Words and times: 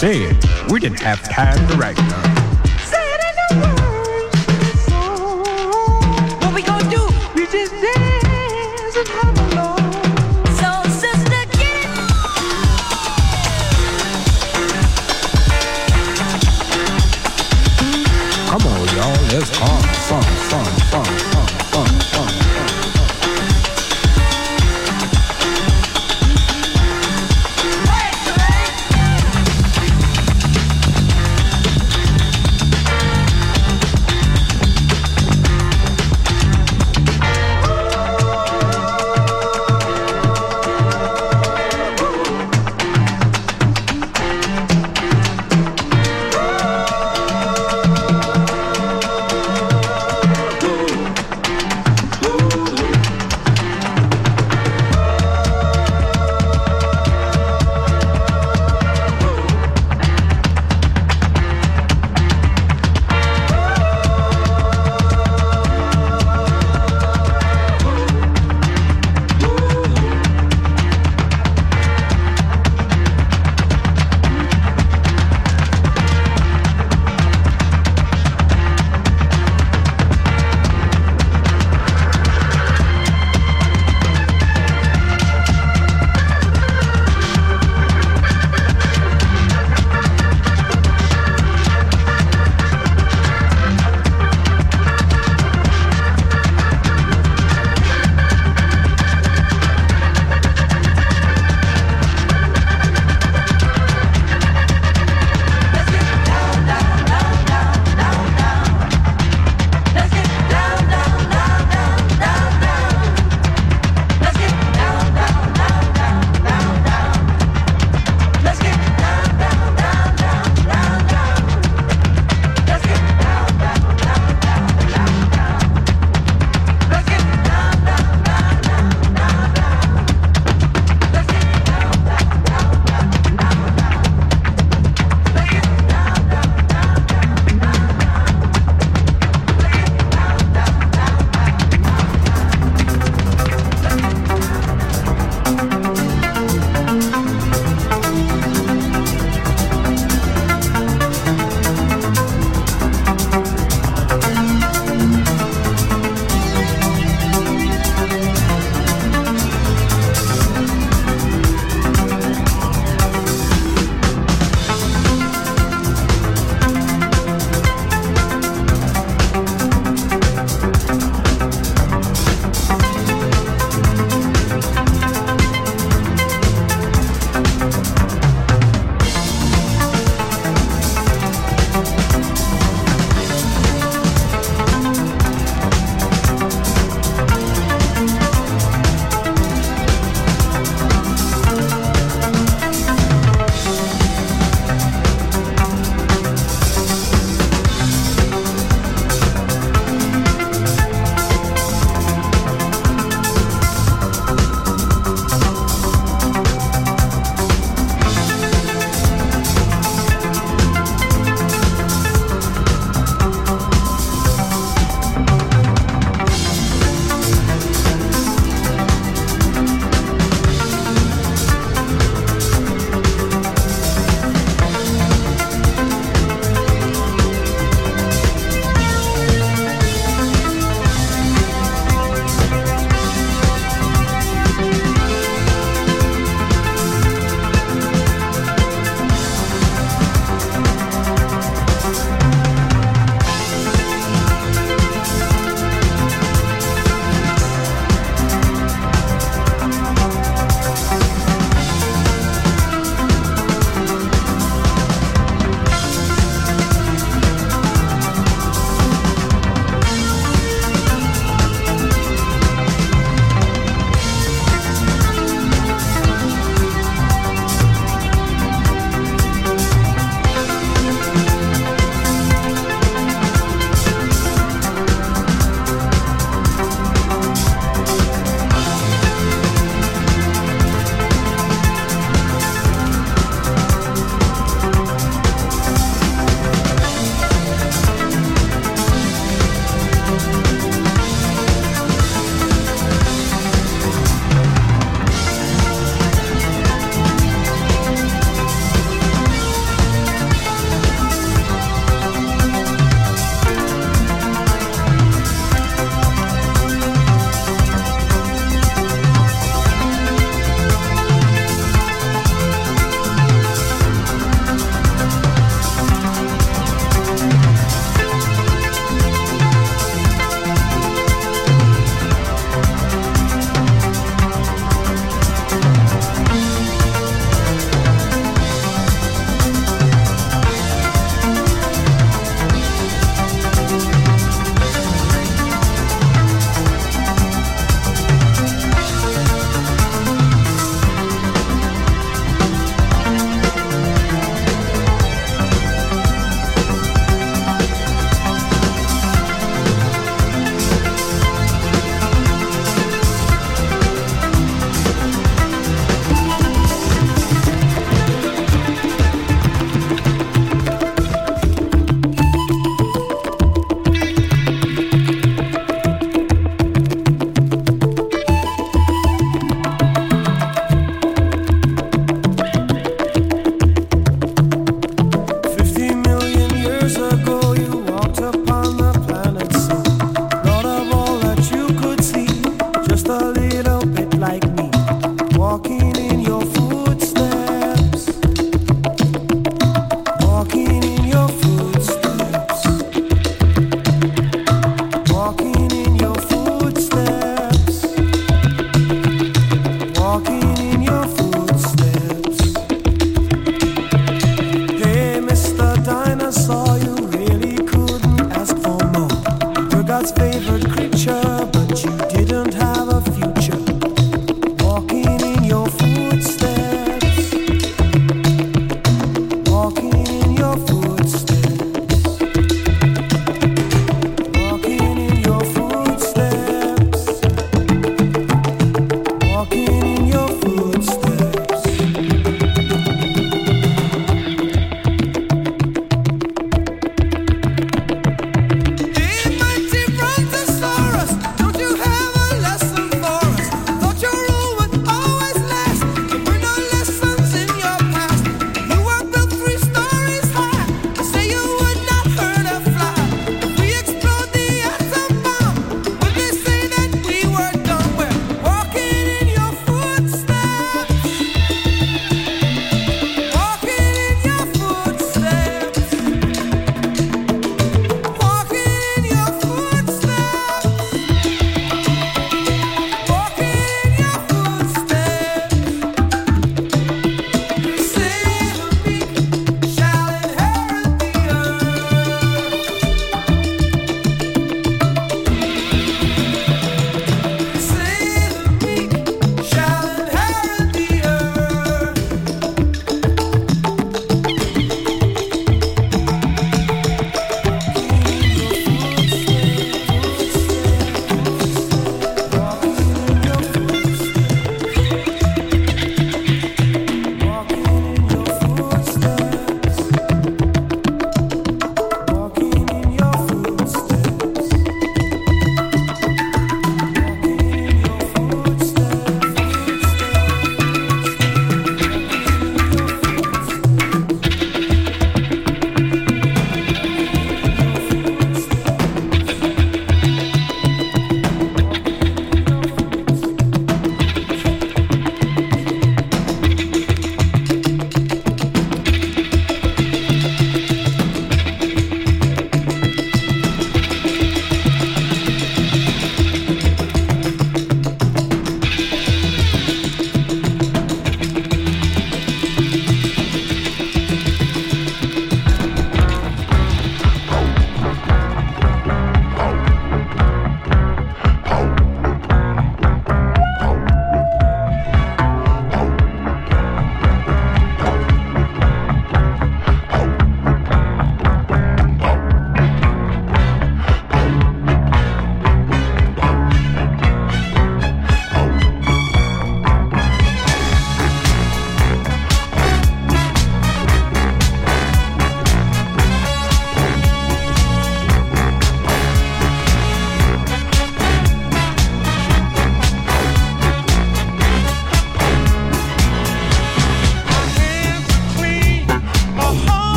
Said, 0.00 0.36
we 0.70 0.78
didn't 0.78 1.00
have 1.00 1.22
time 1.26 1.56
to 1.68 1.76
write 1.78 1.96
none. 1.96 2.25